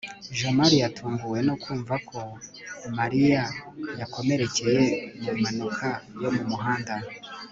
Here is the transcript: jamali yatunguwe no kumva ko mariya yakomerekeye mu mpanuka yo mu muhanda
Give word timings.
jamali 0.39 0.75
yatunguwe 0.83 1.39
no 1.47 1.55
kumva 1.63 1.95
ko 2.09 2.19
mariya 2.97 3.43
yakomerekeye 3.99 4.81
mu 5.21 5.31
mpanuka 5.39 5.87
yo 6.23 6.29
mu 6.35 6.43
muhanda 6.49 6.93